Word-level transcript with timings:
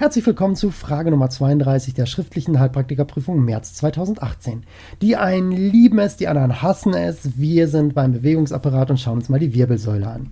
Herzlich 0.00 0.24
willkommen 0.24 0.56
zu 0.56 0.70
Frage 0.70 1.10
Nummer 1.10 1.28
32 1.28 1.92
der 1.92 2.06
schriftlichen 2.06 2.58
Heilpraktikerprüfung 2.58 3.44
März 3.44 3.74
2018. 3.74 4.62
Die 5.02 5.16
einen 5.16 5.52
lieben 5.52 5.98
es, 5.98 6.16
die 6.16 6.26
anderen 6.26 6.62
hassen 6.62 6.94
es. 6.94 7.38
Wir 7.38 7.68
sind 7.68 7.94
beim 7.94 8.12
Bewegungsapparat 8.12 8.88
und 8.88 8.98
schauen 8.98 9.18
uns 9.18 9.28
mal 9.28 9.38
die 9.38 9.52
Wirbelsäule 9.52 10.06
an. 10.06 10.30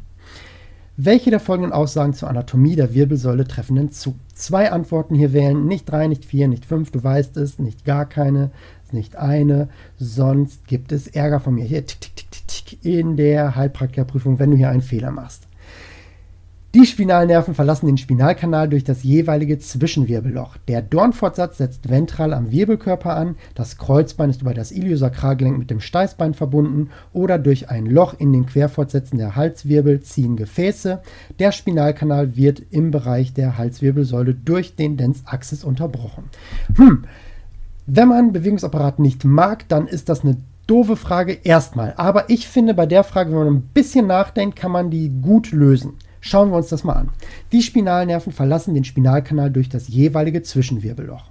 Welche 0.97 1.29
der 1.29 1.39
folgenden 1.39 1.75
Aussagen 1.75 2.15
zur 2.15 2.31
Anatomie 2.31 2.77
der 2.77 2.95
Wirbelsäule 2.95 3.47
treffen 3.47 3.77
denn 3.77 3.91
zu? 3.91 4.15
Zwei 4.33 4.73
Antworten 4.73 5.15
hier 5.15 5.35
wählen, 5.35 5.67
nicht 5.67 5.91
drei, 5.91 6.07
nicht 6.07 6.25
vier, 6.25 6.49
nicht 6.49 6.65
fünf, 6.65 6.91
du 6.91 7.05
weißt 7.05 7.37
es, 7.37 7.59
nicht 7.59 7.85
gar 7.85 8.07
keine, 8.07 8.51
nicht 8.91 9.17
eine, 9.17 9.69
sonst 9.99 10.67
gibt 10.67 10.93
es 10.93 11.09
Ärger 11.09 11.41
von 11.41 11.55
mir 11.55 11.67
hier 11.67 11.85
tick, 11.85 12.01
tick, 12.01 12.31
tick, 12.31 12.49
tick, 12.49 12.87
in 12.87 13.19
der 13.19 13.55
Heilpraktikerprüfung, 13.55 14.39
wenn 14.39 14.51
du 14.51 14.57
hier 14.57 14.71
einen 14.71 14.81
Fehler 14.81 15.11
machst. 15.11 15.48
Die 16.75 16.85
Spinalnerven 16.85 17.55
verlassen 17.55 17.87
den 17.87 17.97
Spinalkanal 17.97 18.69
durch 18.69 18.85
das 18.85 19.03
jeweilige 19.03 19.59
Zwischenwirbelloch. 19.59 20.59
Der 20.69 20.83
Dornfortsatz 20.83 21.57
setzt 21.57 21.89
ventral 21.89 22.35
am 22.35 22.51
Wirbelkörper 22.51 23.17
an, 23.17 23.37
das 23.55 23.79
Kreuzbein 23.79 24.29
ist 24.29 24.43
über 24.43 24.53
das 24.53 24.71
Iliosakralgelenk 24.71 25.57
mit 25.57 25.71
dem 25.71 25.81
Steißbein 25.81 26.35
verbunden 26.35 26.91
oder 27.15 27.39
durch 27.39 27.71
ein 27.71 27.87
Loch 27.87 28.13
in 28.19 28.35
den 28.35 28.45
Querfortsätzen 28.45 29.17
der 29.17 29.35
Halswirbel 29.35 30.03
ziehen 30.03 30.37
Gefäße. 30.37 31.01
Der 31.39 31.53
Spinalkanal 31.53 32.37
wird 32.37 32.61
im 32.71 32.91
Bereich 32.91 33.33
der 33.33 33.57
Halswirbelsäule 33.57 34.35
durch 34.35 34.77
den 34.77 34.99
Dens 34.99 35.23
Axis 35.25 35.65
unterbrochen. 35.65 36.25
Hm, 36.77 37.05
wenn 37.87 38.09
man 38.09 38.35
Bewegungsapparat 38.35 38.99
nicht 38.99 39.25
mag, 39.25 39.67
dann 39.69 39.87
ist 39.87 40.11
das 40.11 40.23
eine 40.23 40.37
doofe 40.67 40.97
Frage 40.97 41.33
erstmal. 41.45 41.95
Aber 41.97 42.29
ich 42.29 42.47
finde, 42.47 42.75
bei 42.75 42.85
der 42.85 43.05
Frage, 43.05 43.31
wenn 43.31 43.39
man 43.39 43.55
ein 43.55 43.71
bisschen 43.73 44.07
nachdenkt, 44.07 44.57
kann 44.57 44.71
man 44.71 44.91
die 44.91 45.09
gut 45.09 45.51
lösen. 45.51 45.95
Schauen 46.21 46.51
wir 46.51 46.57
uns 46.57 46.69
das 46.69 46.85
mal 46.85 46.95
an. 46.95 47.11
Die 47.53 47.63
Spinalnerven 47.63 48.33
verlassen 48.33 48.75
den 48.75 48.85
Spinalkanal 48.85 49.51
durch 49.51 49.69
das 49.69 49.89
jeweilige 49.89 50.43
Zwischenwirbelloch. 50.43 51.31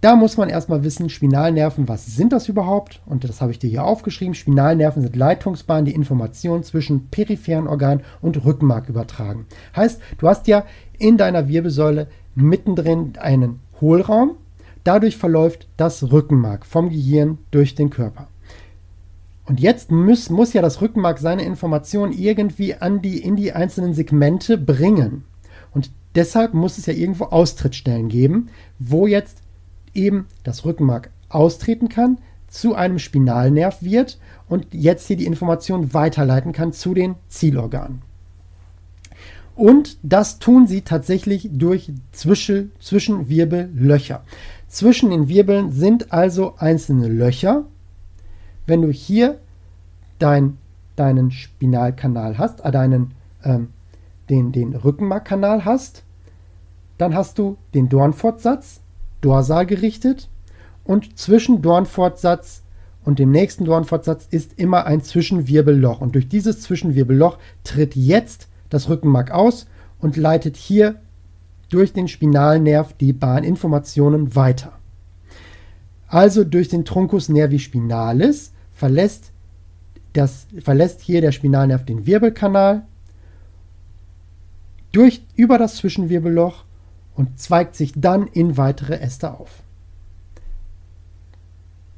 Da 0.00 0.14
muss 0.14 0.36
man 0.36 0.48
erstmal 0.48 0.84
wissen, 0.84 1.08
Spinalnerven, 1.08 1.88
was 1.88 2.06
sind 2.06 2.32
das 2.32 2.48
überhaupt? 2.48 3.00
Und 3.04 3.24
das 3.24 3.40
habe 3.40 3.50
ich 3.50 3.58
dir 3.58 3.68
hier 3.68 3.82
aufgeschrieben. 3.82 4.34
Spinalnerven 4.34 5.02
sind 5.02 5.16
Leitungsbahnen, 5.16 5.86
die 5.86 5.94
Informationen 5.94 6.62
zwischen 6.62 7.08
peripheren 7.08 7.66
Organen 7.66 8.04
und 8.20 8.44
Rückenmark 8.44 8.88
übertragen. 8.88 9.46
Heißt, 9.74 10.00
du 10.18 10.28
hast 10.28 10.46
ja 10.46 10.64
in 10.98 11.16
deiner 11.16 11.48
Wirbelsäule 11.48 12.06
mittendrin 12.36 13.14
einen 13.18 13.58
Hohlraum. 13.80 14.36
Dadurch 14.84 15.16
verläuft 15.16 15.66
das 15.76 16.12
Rückenmark 16.12 16.64
vom 16.64 16.90
Gehirn 16.90 17.38
durch 17.50 17.74
den 17.74 17.90
Körper. 17.90 18.28
Und 19.48 19.60
jetzt 19.60 19.90
muss, 19.90 20.28
muss 20.28 20.52
ja 20.52 20.60
das 20.60 20.82
Rückenmark 20.82 21.18
seine 21.18 21.42
Informationen 21.42 22.12
irgendwie 22.12 22.74
an 22.74 23.00
die, 23.00 23.18
in 23.18 23.34
die 23.34 23.52
einzelnen 23.52 23.94
Segmente 23.94 24.58
bringen. 24.58 25.24
Und 25.72 25.90
deshalb 26.14 26.52
muss 26.52 26.76
es 26.76 26.84
ja 26.84 26.92
irgendwo 26.92 27.24
Austrittsstellen 27.24 28.10
geben, 28.10 28.50
wo 28.78 29.06
jetzt 29.06 29.38
eben 29.94 30.26
das 30.44 30.66
Rückenmark 30.66 31.10
austreten 31.30 31.88
kann, 31.88 32.18
zu 32.46 32.74
einem 32.74 32.98
Spinalnerv 32.98 33.82
wird 33.82 34.18
und 34.48 34.66
jetzt 34.72 35.06
hier 35.06 35.16
die 35.16 35.26
Information 35.26 35.94
weiterleiten 35.94 36.52
kann 36.52 36.74
zu 36.74 36.92
den 36.92 37.14
Zielorganen. 37.28 38.02
Und 39.54 39.96
das 40.02 40.38
tun 40.38 40.66
sie 40.66 40.82
tatsächlich 40.82 41.48
durch 41.52 41.90
Zwischen, 42.12 42.72
Zwischenwirbellöcher. 42.80 44.24
Zwischen 44.68 45.10
den 45.10 45.28
Wirbeln 45.28 45.72
sind 45.72 46.12
also 46.12 46.54
einzelne 46.58 47.08
Löcher, 47.08 47.64
wenn 48.68 48.82
du 48.82 48.90
hier 48.90 49.38
dein, 50.18 50.58
deinen 50.96 51.30
Spinalkanal 51.30 52.38
hast, 52.38 52.64
äh, 52.64 52.70
deinen, 52.70 53.14
ähm, 53.42 53.68
den, 54.28 54.52
den 54.52 54.74
Rückenmarkkanal 54.74 55.64
hast, 55.64 56.04
dann 56.98 57.14
hast 57.14 57.38
du 57.38 57.56
den 57.74 57.88
Dornfortsatz 57.88 58.80
dorsal 59.20 59.66
gerichtet 59.66 60.28
und 60.84 61.18
zwischen 61.18 61.62
Dornfortsatz 61.62 62.62
und 63.04 63.18
dem 63.18 63.30
nächsten 63.30 63.64
Dornfortsatz 63.64 64.26
ist 64.30 64.58
immer 64.58 64.84
ein 64.84 65.00
Zwischenwirbelloch. 65.00 66.02
Und 66.02 66.14
durch 66.14 66.28
dieses 66.28 66.60
Zwischenwirbelloch 66.60 67.38
tritt 67.64 67.96
jetzt 67.96 68.48
das 68.68 68.90
Rückenmark 68.90 69.30
aus 69.30 69.66
und 69.98 70.16
leitet 70.16 70.56
hier 70.56 70.96
durch 71.70 71.94
den 71.94 72.08
Spinalnerv 72.08 72.92
die 72.94 73.14
Bahninformationen 73.14 74.34
weiter. 74.34 74.72
Also 76.06 76.44
durch 76.44 76.68
den 76.68 76.84
Truncus 76.84 77.28
nervi 77.28 77.58
spinalis 77.58 78.52
verlässt, 78.78 79.32
das, 80.12 80.46
verlässt 80.60 81.00
hier 81.00 81.20
der 81.20 81.32
Spinalnerv 81.32 81.84
den 81.84 82.06
Wirbelkanal 82.06 82.82
durch, 84.92 85.22
über 85.34 85.58
das 85.58 85.76
Zwischenwirbelloch 85.76 86.64
und 87.16 87.40
zweigt 87.40 87.74
sich 87.74 87.92
dann 87.96 88.28
in 88.28 88.56
weitere 88.56 89.00
Äste 89.00 89.34
auf. 89.34 89.62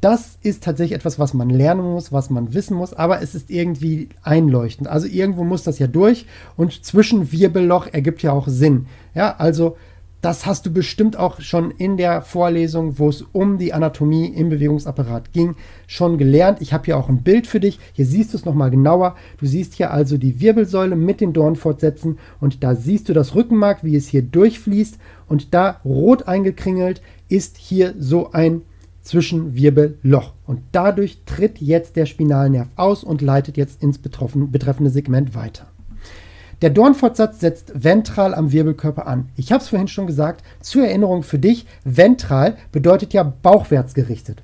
Das 0.01 0.39
ist 0.43 0.65
tatsächlich 0.65 0.97
etwas, 0.97 1.19
was 1.19 1.35
man 1.35 1.51
lernen 1.51 1.83
muss, 1.83 2.13
was 2.13 2.31
man 2.31 2.55
wissen 2.55 2.75
muss, 2.75 2.95
aber 2.95 3.21
es 3.21 3.35
ist 3.35 3.51
irgendwie 3.51 4.09
einleuchtend. 4.23 4.89
Also 4.89 5.07
irgendwo 5.07 5.45
muss 5.45 5.63
das 5.63 5.79
ja 5.79 5.87
durch 5.87 6.25
und 6.57 6.83
Zwischenwirbelloch 6.83 7.89
ergibt 7.93 8.23
ja 8.23 8.33
auch 8.33 8.49
Sinn. 8.49 8.87
Ja, 9.15 9.37
also 9.37 9.77
das 10.21 10.45
hast 10.45 10.67
du 10.67 10.71
bestimmt 10.71 11.17
auch 11.17 11.41
schon 11.41 11.71
in 11.71 11.97
der 11.97 12.21
Vorlesung, 12.23 12.99
wo 12.99 13.09
es 13.09 13.23
um 13.33 13.57
die 13.57 13.73
Anatomie 13.73 14.27
im 14.27 14.51
Bewegungsapparat 14.51 15.33
ging, 15.33 15.57
schon 15.87 16.19
gelernt. 16.19 16.61
Ich 16.61 16.73
habe 16.73 16.85
hier 16.85 16.99
auch 16.99 17.09
ein 17.09 17.23
Bild 17.23 17.47
für 17.47 17.61
dich. 17.61 17.79
Hier 17.95 18.05
siehst 18.05 18.33
du 18.33 18.37
es 18.37 18.45
nochmal 18.45 18.71
genauer. 18.71 19.17
Du 19.39 19.47
siehst 19.47 19.75
hier 19.75 19.91
also 19.93 20.19
die 20.19 20.41
Wirbelsäule 20.41 20.95
mit 20.95 21.21
den 21.21 21.33
Dornfortsätzen 21.33 22.19
und 22.39 22.63
da 22.63 22.75
siehst 22.75 23.09
du 23.09 23.15
das 23.15 23.35
Rückenmark, 23.35 23.83
wie 23.83 23.97
es 23.97 24.09
hier 24.09 24.23
durchfließt. 24.23 24.99
Und 25.27 25.55
da 25.55 25.81
rot 25.85 26.29
eingekringelt 26.29 27.01
ist 27.29 27.57
hier 27.57 27.95
so 27.99 28.33
ein 28.33 28.63
Zwischenwirbelloch. 29.03 30.35
Und 30.47 30.61
dadurch 30.73 31.19
tritt 31.25 31.61
jetzt 31.61 31.97
der 31.97 32.05
Spinalnerv 32.05 32.69
aus 32.77 33.05
und 33.05 33.23
leitet 33.23 33.57
jetzt 33.57 33.83
ins 33.83 33.99
betreffende 33.99 34.91
Segment 34.91 35.35
weiter. 35.35 35.67
Der 36.63 36.71
Dornfortsatz 36.71 37.41
setzt 37.41 37.73
ventral 37.75 38.35
am 38.35 38.53
Wirbelkörper 38.53 39.07
an. 39.07 39.31
Ich 39.37 39.51
habe 39.51 39.63
es 39.63 39.71
vorhin 39.71 39.89
schon 39.89 40.07
gesagt, 40.07 40.45
zur 40.61 40.87
Erinnerung 40.87 41.23
für 41.23 41.39
dich, 41.39 41.67
ventral 41.85 42.57
bedeutet 42.71 43.15
ja 43.15 43.23
bauchwärts 43.23 43.95
gerichtet. 43.95 44.43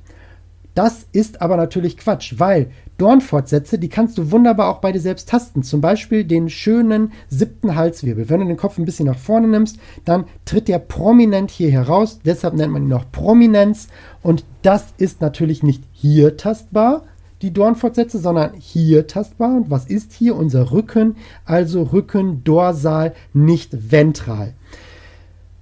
Das 0.75 1.06
ist 1.12 1.41
aber 1.41 1.56
natürlich 1.56 1.97
Quatsch, 1.97 2.34
weil 2.38 2.71
Dornfortsätze, 2.99 3.78
die 3.78 3.88
kannst 3.88 4.16
du 4.19 4.31
wunderbar 4.31 4.69
auch 4.69 4.78
bei 4.78 4.93
dir 4.93 5.00
selbst 5.00 5.28
tasten. 5.28 5.62
Zum 5.62 5.81
Beispiel 5.81 6.25
den 6.25 6.49
schönen 6.49 7.12
siebten 7.28 7.77
Halswirbel. 7.77 8.28
Wenn 8.28 8.41
du 8.41 8.47
den 8.47 8.56
Kopf 8.56 8.78
ein 8.78 8.84
bisschen 8.84 9.06
nach 9.06 9.19
vorne 9.19 9.48
nimmst, 9.48 9.78
dann 10.04 10.25
tritt 10.44 10.69
der 10.69 10.78
prominent 10.78 11.50
hier 11.50 11.71
heraus. 11.71 12.21
Deshalb 12.25 12.54
nennt 12.54 12.72
man 12.72 12.84
ihn 12.84 12.93
auch 12.93 13.10
Prominenz. 13.10 13.88
Und 14.22 14.44
das 14.62 14.84
ist 14.98 15.21
natürlich 15.21 15.62
nicht 15.62 15.83
hier 15.93 16.37
tastbar, 16.37 17.04
die 17.42 17.52
Dornfortsätze, 17.52 18.19
sondern 18.19 18.54
hier 18.54 19.06
tastbar. 19.06 19.54
Und 19.56 19.70
was 19.70 19.86
ist 19.86 20.12
hier? 20.12 20.36
Unser 20.36 20.72
Rücken, 20.72 21.16
also 21.44 21.82
Rücken 21.82 22.42
dorsal, 22.44 23.14
nicht 23.32 23.91
ventral. 23.91 24.54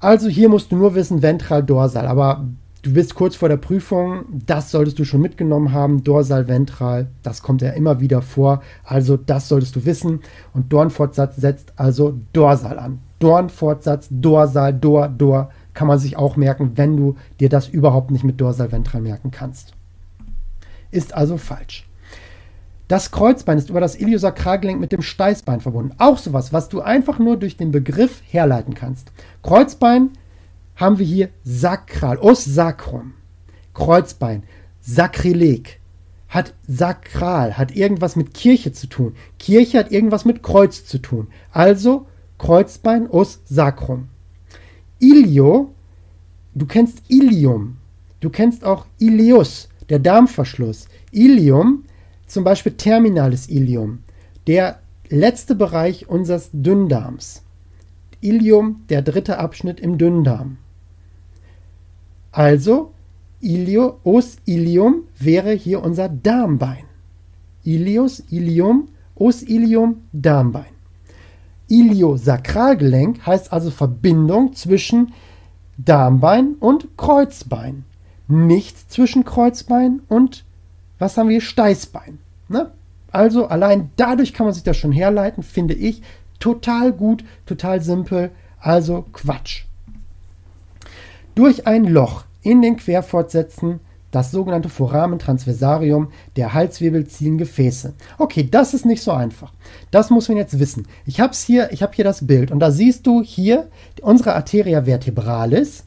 Also 0.01 0.29
hier 0.29 0.49
musst 0.49 0.71
du 0.71 0.77
nur 0.77 0.95
wissen, 0.95 1.23
ventral, 1.23 1.63
dorsal. 1.63 2.07
Aber 2.07 2.47
du 2.83 2.93
bist 2.93 3.15
kurz 3.15 3.37
vor 3.37 3.49
der 3.49 3.57
Prüfung, 3.57 4.25
das 4.47 4.71
solltest 4.71 4.99
du 4.99 5.05
schon 5.05 5.23
mitgenommen 5.23 5.73
haben. 5.73 6.05
Dorsal, 6.05 6.47
ventral, 6.47 7.09
das 7.23 7.43
kommt 7.43 7.63
ja 7.63 7.71
immer 7.71 8.01
wieder 8.01 8.23
vor. 8.23 8.63
Also 8.85 9.17
das 9.17 9.49
solltest 9.49 9.75
du 9.77 9.85
wissen. 9.85 10.21
Und 10.53 10.73
Dornfortsatz 10.73 11.37
setzt 11.37 11.73
also 11.77 12.15
dorsal 12.33 12.79
an. 12.79 13.01
Dornfortsatz, 13.19 14.09
dorsal, 14.11 14.75
dor, 14.75 15.09
dor 15.09 15.51
kann 15.73 15.89
man 15.89 15.99
sich 15.99 16.17
auch 16.17 16.37
merken, 16.37 16.73
wenn 16.77 16.97
du 16.97 17.17
dir 17.41 17.49
das 17.49 17.69
überhaupt 17.69 18.11
nicht 18.11 18.23
mit 18.23 18.41
dorsal, 18.41 18.71
ventral 18.71 19.01
merken 19.01 19.31
kannst 19.33 19.75
ist 20.95 21.15
also 21.15 21.37
falsch. 21.37 21.87
Das 22.89 23.11
Kreuzbein 23.11 23.59
ist 23.59 23.71
über 23.71 23.81
das 23.81 23.97
Iliosakralgelenk 23.97 24.79
mit 24.79 24.93
dem 24.93 25.03
Steißbein 25.03 25.61
verbunden. 25.61 25.95
Auch 25.99 26.19
sowas, 26.19 26.53
was 26.53 26.69
du 26.69 26.81
einfach 26.81 27.19
nur 27.19 27.37
durch 27.37 27.57
den 27.57 27.73
Begriff 27.73 28.23
herleiten 28.27 28.75
kannst. 28.75 29.11
Kreuzbein 29.43 30.11
haben 30.77 30.99
wir 30.99 31.07
hier 31.07 31.31
sakral, 31.45 32.19
os 32.19 32.45
sacrum. 32.45 33.15
Kreuzbein, 33.73 34.43
Sakrileg, 34.81 35.81
hat 36.29 36.53
sakral, 36.69 37.57
hat 37.57 37.75
irgendwas 37.75 38.17
mit 38.17 38.35
Kirche 38.35 38.73
zu 38.73 38.87
tun. 38.87 39.15
Kirche 39.39 39.79
hat 39.79 39.91
irgendwas 39.91 40.25
mit 40.27 40.43
Kreuz 40.43 40.85
zu 40.85 40.99
tun. 40.99 41.29
Also 41.53 42.07
Kreuzbein, 42.39 43.09
os 43.09 43.41
sacrum. 43.47 44.09
Ilio, 44.99 45.73
du 46.55 46.67
kennst 46.67 47.03
Ilium, 47.09 47.79
du 48.21 48.31
kennst 48.31 48.65
auch 48.65 48.87
Ilius, 48.99 49.69
der 49.89 49.99
Darmverschluss. 49.99 50.89
Ilium, 51.11 51.85
zum 52.27 52.45
Beispiel 52.45 52.73
terminales 52.73 53.49
Ilium, 53.49 54.01
der 54.47 54.81
letzte 55.09 55.55
Bereich 55.55 56.09
unseres 56.09 56.51
Dünndarms. 56.53 57.43
Ilium, 58.21 58.85
der 58.89 59.03
dritte 59.03 59.39
Abschnitt 59.39 59.81
im 59.81 59.99
Dünndarm. 59.99 60.59
Also, 62.33 62.93
Ilio, 63.41 64.01
os 64.05 64.39
ilium 64.47 65.03
wäre 65.19 65.53
hier 65.53 65.83
unser 65.83 66.09
Darmbein. 66.09 66.85
Ilius, 67.63 68.21
Ilium, 68.31 68.89
os 69.15 69.43
ilium, 69.43 70.03
Darmbein. 70.13 70.75
Iliosakralgelenk 71.69 73.27
heißt 73.27 73.53
also 73.53 73.71
Verbindung 73.71 74.55
zwischen 74.55 75.13
Darmbein 75.79 76.55
und 76.61 76.97
Kreuzbein. 76.97 77.85
Nicht 78.27 78.91
zwischen 78.91 79.25
Kreuzbein 79.25 80.01
und, 80.09 80.45
was 80.99 81.17
haben 81.17 81.29
wir, 81.29 81.41
Steißbein. 81.41 82.19
Ne? 82.49 82.71
Also 83.11 83.47
allein 83.47 83.91
dadurch 83.97 84.33
kann 84.33 84.47
man 84.47 84.55
sich 84.55 84.63
das 84.63 84.77
schon 84.77 84.93
herleiten, 84.93 85.43
finde 85.43 85.75
ich. 85.75 86.03
Total 86.41 86.93
gut, 86.93 87.25
total 87.47 87.81
simpel, 87.81 88.31
also 88.59 89.05
Quatsch. 89.13 89.65
Durch 91.35 91.67
ein 91.67 91.85
Loch 91.85 92.25
in 92.43 92.63
den 92.63 92.77
Querfortsätzen 92.77 93.81
das 94.15 94.31
sogenannte 94.31 94.69
Foramen 94.69 95.19
transversarium 95.19 96.13
der 96.37 96.55
Halswirbel 96.55 97.05
ziehen 97.09 97.37
Gefäße. 97.37 97.95
Okay, 98.17 98.49
das 98.49 98.73
ist 98.73 98.87
nicht 98.87 99.03
so 99.03 99.11
einfach. 99.11 99.53
Das 99.91 100.11
muss 100.11 100.29
man 100.29 100.39
jetzt 100.39 100.61
wissen. 100.61 100.87
Ich 101.05 101.19
habe 101.19 101.35
hier, 101.35 101.73
ich 101.73 101.83
habe 101.83 101.95
hier 101.95 102.05
das 102.05 102.25
Bild 102.25 102.53
und 102.53 102.61
da 102.61 102.71
siehst 102.71 103.07
du 103.09 103.23
hier 103.23 103.69
unsere 104.03 104.35
Arteria 104.35 104.85
vertebralis, 104.85 105.85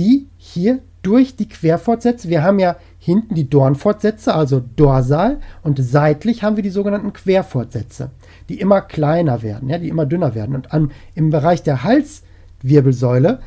die 0.00 0.28
hier 0.38 0.78
durch 1.02 1.36
die 1.36 1.46
Querfortsätze, 1.48 2.30
wir 2.30 2.42
haben 2.42 2.58
ja 2.58 2.76
hinten 2.98 3.34
die 3.34 3.50
Dornfortsätze, 3.50 4.34
also 4.34 4.62
dorsal, 4.76 5.40
und 5.62 5.78
seitlich 5.78 6.42
haben 6.42 6.56
wir 6.56 6.62
die 6.62 6.70
sogenannten 6.70 7.12
Querfortsätze, 7.12 8.10
die 8.48 8.60
immer 8.60 8.80
kleiner 8.80 9.42
werden, 9.42 9.68
ja, 9.68 9.76
die 9.76 9.90
immer 9.90 10.06
dünner 10.06 10.34
werden. 10.34 10.54
Und 10.54 10.72
an, 10.72 10.90
im 11.14 11.28
Bereich 11.28 11.62
der 11.62 11.84
Halswirbelsäule 11.84 13.40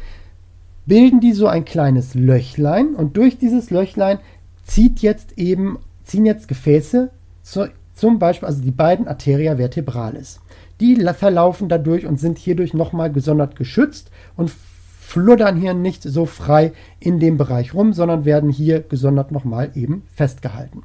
bilden 0.85 1.21
die 1.21 1.33
so 1.33 1.47
ein 1.47 1.65
kleines 1.65 2.13
Löchlein 2.13 2.93
und 2.93 3.17
durch 3.17 3.39
dieses 3.39 3.71
Löchlein 3.71 4.19
zieht 4.63 4.99
jetzt 4.99 5.39
eben, 5.39 5.79
ziehen 6.03 6.27
jetzt 6.27 6.47
Gefäße, 6.47 7.09
zu, 7.41 7.67
zum 7.95 8.19
Beispiel 8.19 8.47
also 8.47 8.61
die 8.61 8.71
beiden 8.71 9.07
Arteria 9.07 9.55
vertebralis. 9.55 10.39
Die 10.79 10.97
verlaufen 10.97 11.67
dadurch 11.67 12.05
und 12.05 12.19
sind 12.19 12.37
hierdurch 12.37 12.75
nochmal 12.75 13.11
gesondert 13.11 13.55
geschützt 13.55 14.11
und 14.35 14.51
fluddern 15.13 15.57
hier 15.57 15.75
nicht 15.75 16.01
so 16.01 16.25
frei 16.25 16.73
in 16.99 17.19
dem 17.19 17.37
Bereich 17.37 17.75
rum, 17.75 17.93
sondern 17.93 18.25
werden 18.25 18.49
hier 18.49 18.81
gesondert 18.81 19.31
nochmal 19.31 19.69
eben 19.75 20.01
festgehalten. 20.15 20.81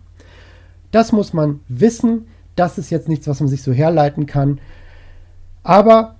Das 0.90 1.12
muss 1.12 1.32
man 1.32 1.60
wissen. 1.66 2.26
Das 2.54 2.76
ist 2.76 2.90
jetzt 2.90 3.08
nichts, 3.08 3.26
was 3.26 3.40
man 3.40 3.48
sich 3.48 3.62
so 3.62 3.72
herleiten 3.72 4.26
kann. 4.26 4.60
Aber 5.62 6.16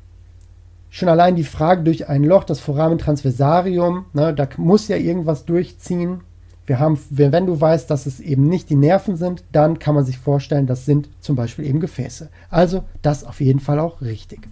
schon 0.89 1.11
allein 1.11 1.37
die 1.37 1.45
Frage 1.45 1.83
durch 1.83 2.09
ein 2.09 2.25
Loch, 2.25 2.45
das 2.45 2.61
Foramen 2.61 2.97
transversarium, 2.97 4.07
ne, 4.15 4.33
da 4.33 4.49
muss 4.57 4.89
ja 4.89 4.97
irgendwas 4.97 5.45
durchziehen. 5.45 6.23
Wir 6.65 6.79
haben, 6.79 6.99
wenn 7.11 7.47
du 7.47 7.61
weißt, 7.61 7.91
dass 7.91 8.07
es 8.07 8.21
eben 8.21 8.49
nicht 8.49 8.71
die 8.71 8.77
Nerven 8.77 9.17
sind, 9.17 9.45
dann 9.53 9.79
kann 9.79 9.95
man 9.95 10.07
sich 10.07 10.19
vorstellen, 10.19 10.67
das 10.67 10.87
sind 10.87 11.11
zum 11.21 11.37
Beispiel 11.37 11.67
eben 11.67 11.81
Gefäße. 11.81 12.31
Also 12.49 12.85
das 13.03 13.25
auf 13.25 13.43
jeden 13.43 13.61
Fall 13.61 13.79
auch 13.79 14.01
richtig. 14.01 14.49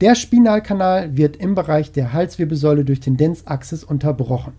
Der 0.00 0.14
Spinalkanal 0.14 1.16
wird 1.18 1.36
im 1.36 1.54
Bereich 1.54 1.92
der 1.92 2.14
Halswirbelsäule 2.14 2.86
durch 2.86 3.00
den 3.00 3.18
Dens-Axis 3.18 3.84
unterbrochen. 3.84 4.54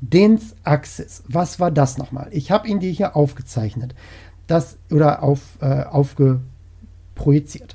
Dens-Axis, 0.00 1.24
was 1.26 1.58
war 1.58 1.72
das 1.72 1.98
nochmal? 1.98 2.28
Ich 2.30 2.52
habe 2.52 2.68
ihn 2.68 2.78
dir 2.78 2.90
hier 2.90 3.16
aufgezeichnet. 3.16 3.96
Das 4.46 4.78
oder 4.92 5.24
auf, 5.24 5.58
äh, 5.60 5.82
aufgeprojiziert. 5.82 7.74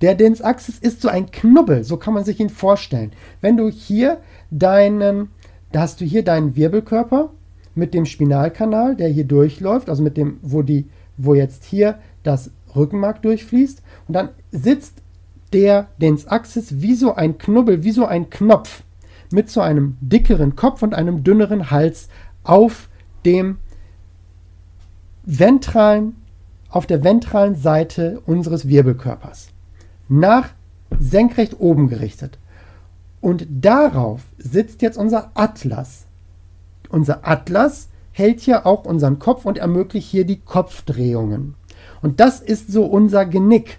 Der 0.00 0.14
Dens-Axis 0.14 0.78
ist 0.78 1.02
so 1.02 1.08
ein 1.08 1.30
Knubbel, 1.30 1.84
so 1.84 1.98
kann 1.98 2.14
man 2.14 2.24
sich 2.24 2.40
ihn 2.40 2.48
vorstellen. 2.48 3.12
Wenn 3.42 3.58
du 3.58 3.68
hier 3.68 4.20
deinen, 4.50 5.28
da 5.70 5.82
hast 5.82 6.00
du 6.00 6.06
hier 6.06 6.24
deinen 6.24 6.56
Wirbelkörper 6.56 7.30
mit 7.74 7.92
dem 7.92 8.06
Spinalkanal, 8.06 8.96
der 8.96 9.08
hier 9.08 9.24
durchläuft, 9.24 9.90
also 9.90 10.02
mit 10.02 10.16
dem, 10.16 10.38
wo 10.40 10.62
die, 10.62 10.88
wo 11.18 11.34
jetzt 11.34 11.64
hier 11.64 11.98
das 12.22 12.50
Rückenmark 12.74 13.20
durchfließt. 13.20 13.82
Und 14.08 14.14
dann 14.14 14.30
sitzt 14.50 15.01
der 15.52 15.88
Dens-Axis 15.98 16.80
wie 16.80 16.94
so 16.94 17.14
ein 17.14 17.38
Knubbel, 17.38 17.84
wie 17.84 17.92
so 17.92 18.06
ein 18.06 18.30
Knopf 18.30 18.82
mit 19.30 19.50
so 19.50 19.60
einem 19.60 19.96
dickeren 20.00 20.56
Kopf 20.56 20.82
und 20.82 20.94
einem 20.94 21.24
dünneren 21.24 21.70
Hals 21.70 22.08
auf 22.44 22.88
dem 23.24 23.58
ventralen, 25.24 26.16
auf 26.68 26.86
der 26.86 27.04
ventralen 27.04 27.54
Seite 27.54 28.20
unseres 28.26 28.68
Wirbelkörpers 28.68 29.52
nach 30.08 30.50
senkrecht 30.98 31.58
oben 31.58 31.88
gerichtet. 31.88 32.38
Und 33.20 33.46
darauf 33.48 34.22
sitzt 34.36 34.82
jetzt 34.82 34.98
unser 34.98 35.30
Atlas. 35.34 36.06
Unser 36.90 37.26
Atlas 37.26 37.88
hält 38.10 38.40
hier 38.40 38.66
auch 38.66 38.84
unseren 38.84 39.18
Kopf 39.18 39.46
und 39.46 39.58
ermöglicht 39.58 40.10
hier 40.10 40.26
die 40.26 40.40
Kopfdrehungen. 40.40 41.54
Und 42.02 42.20
das 42.20 42.40
ist 42.40 42.70
so 42.70 42.84
unser 42.84 43.24
Genick, 43.24 43.78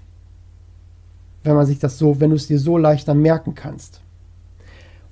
wenn 1.43 1.55
man 1.55 1.65
sich 1.65 1.79
das 1.79 1.97
so, 1.97 2.19
wenn 2.19 2.29
du 2.29 2.35
es 2.35 2.47
dir 2.47 2.59
so 2.59 2.77
leichter 2.77 3.13
merken 3.13 3.55
kannst. 3.55 4.01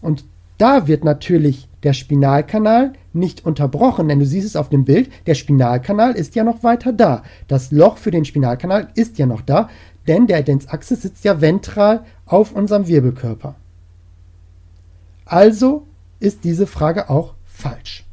Und 0.01 0.25
da 0.57 0.87
wird 0.87 1.03
natürlich 1.03 1.67
der 1.83 1.93
Spinalkanal 1.93 2.93
nicht 3.13 3.45
unterbrochen, 3.45 4.07
denn 4.07 4.19
du 4.19 4.25
siehst 4.25 4.45
es 4.45 4.55
auf 4.55 4.69
dem 4.69 4.85
Bild, 4.85 5.09
der 5.25 5.33
Spinalkanal 5.33 6.13
ist 6.13 6.35
ja 6.35 6.43
noch 6.43 6.63
weiter 6.63 6.93
da. 6.93 7.23
Das 7.47 7.71
Loch 7.71 7.97
für 7.97 8.11
den 8.11 8.25
Spinalkanal 8.25 8.89
ist 8.93 9.17
ja 9.17 9.25
noch 9.25 9.41
da 9.41 9.69
denn 10.07 10.27
der 10.27 10.43
Densachse 10.43 10.95
sitzt 10.95 11.23
ja 11.23 11.41
ventral 11.41 12.05
auf 12.25 12.53
unserem 12.53 12.87
Wirbelkörper. 12.87 13.55
Also 15.25 15.87
ist 16.19 16.43
diese 16.43 16.67
Frage 16.67 17.09
auch 17.09 17.35
falsch. 17.45 18.05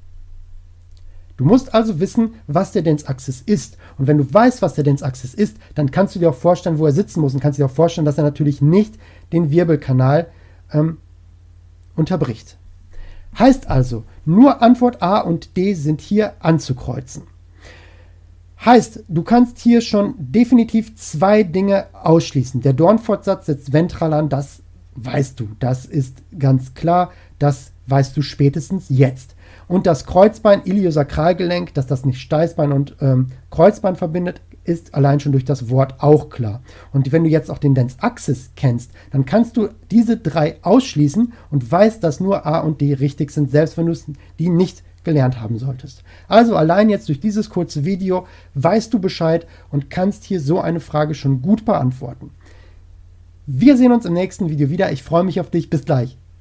Du 1.39 1.45
musst 1.45 1.73
also 1.73 2.01
wissen, 2.01 2.35
was 2.49 2.73
der 2.73 2.83
Densachsis 2.83 3.41
ist. 3.41 3.79
Und 3.97 4.09
wenn 4.09 4.19
du 4.19 4.35
weißt, 4.35 4.61
was 4.61 4.75
der 4.75 4.83
Densachsis 4.83 5.35
ist, 5.35 5.57
dann 5.77 5.93
kannst 5.93 6.15
du 6.15 6.19
dir 6.19 6.31
auch 6.31 6.35
vorstellen, 6.35 6.79
wo 6.79 6.87
er 6.87 6.93
sitzen 6.93 7.21
muss 7.21 7.33
und 7.33 7.41
kannst 7.41 7.61
dir 7.61 7.67
auch 7.67 7.71
vorstellen, 7.71 8.05
dass 8.05 8.19
er 8.19 8.25
natürlich 8.25 8.61
nicht 8.61 8.97
den 9.33 9.51
Wirbelkanal 9.51 10.27
ähm, 10.73 10.99
unterbricht. 11.95 12.59
Heißt 13.39 13.71
also, 13.71 14.03
nur 14.25 14.63
Antwort 14.63 15.01
A 15.01 15.21
und 15.21 15.57
D 15.57 15.75
sind 15.75 16.01
hier 16.01 16.33
anzukreuzen. 16.41 17.23
Heißt, 18.65 19.05
du 19.07 19.23
kannst 19.23 19.59
hier 19.59 19.81
schon 19.81 20.15
definitiv 20.19 20.97
zwei 20.97 21.45
Dinge 21.45 21.87
ausschließen. 21.93 22.63
Der 22.63 22.73
Dornfortsatz 22.73 23.47
setzt 23.47 23.73
ventral 23.73 24.13
an, 24.13 24.29
das 24.29 24.63
weißt 24.97 25.39
du, 25.39 25.51
das 25.61 25.87
ist 25.87 26.17
ganz 26.37 26.75
klar, 26.75 27.13
das 27.39 27.71
weißt 27.87 28.17
du 28.17 28.23
spätestens 28.23 28.87
jetzt. 28.89 29.37
Und 29.69 29.87
das 29.87 30.07
Kreuzbein, 30.07 30.63
Iliosakralgelenk, 30.65 31.75
dass 31.75 31.87
das 31.87 32.05
nicht 32.05 32.21
Steißbein 32.21 32.73
und 32.73 32.97
ähm, 33.01 33.29
Kreuzbein 33.51 33.97
verbindet, 33.97 34.41
ist 34.65 34.95
allein 34.95 35.21
schon 35.21 35.33
durch 35.33 35.45
das 35.45 35.71
Wort 35.71 35.95
auch 35.99 36.29
klar. 36.29 36.63
Und 36.93 37.11
wenn 37.13 37.25
du 37.25 37.31
jetzt 37.31 37.51
auch 37.51 37.59
den 37.59 37.75
Dens 37.75 37.97
Axis 38.01 38.51
kennst, 38.57 38.93
dann 39.11 39.25
kannst 39.25 39.57
du 39.57 39.69
diese 39.91 40.17
drei 40.17 40.57
ausschließen 40.63 41.33
und 41.51 41.71
weißt, 41.71 42.03
dass 42.03 42.21
nur 42.21 42.47
A 42.47 42.61
und 42.61 42.81
D 42.81 42.95
richtig 42.95 43.31
sind, 43.31 43.51
selbst 43.51 43.77
wenn 43.77 43.87
du 43.87 43.95
die 44.39 44.51
nicht 44.51 44.83
gelernt 45.05 45.41
haben 45.41 45.59
solltest. 45.59 46.03
Also 46.29 46.55
allein 46.57 46.91
jetzt 46.91 47.09
durch 47.09 47.21
dieses 47.21 47.49
kurze 47.49 47.85
Video 47.85 48.27
weißt 48.55 48.93
du 48.93 48.99
Bescheid 48.99 49.47
und 49.71 49.91
kannst 49.91 50.25
hier 50.25 50.41
so 50.41 50.61
eine 50.61 50.81
Frage 50.81 51.15
schon 51.15 51.41
gut 51.41 51.65
beantworten. 51.65 52.31
Wir 53.47 53.79
sehen 53.79 53.93
uns 53.93 54.05
im 54.05 54.13
nächsten 54.13 54.51
Video 54.51 54.69
wieder. 54.69 54.93
Ich 54.93 55.03
freue 55.03 55.25
mich 55.25 55.41
auf 55.41 55.51
dich. 55.51 55.71
Bis 55.71 55.87
gleich. 55.87 56.19